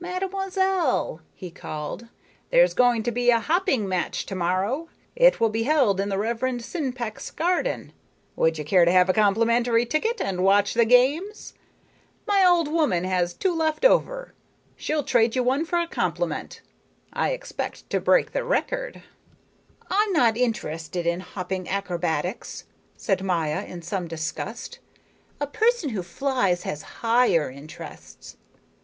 [0.00, 2.08] "Mademoiselle," he called,
[2.50, 4.88] "there's going to be a hopping match to morrow.
[5.14, 7.92] It will be held in the Reverend Sinpeck's garden.
[8.34, 11.54] Would you care to have a complimentary ticket and watch the games?
[12.26, 14.34] My old woman has two left over.
[14.74, 16.62] She'll trade you one for a compliment.
[17.12, 19.04] I expect to break the record."
[19.88, 22.64] "I'm not interested in hopping acrobatics,"
[22.96, 24.80] said Maya in some disgust.
[25.40, 28.36] "A person who flies has higher interests."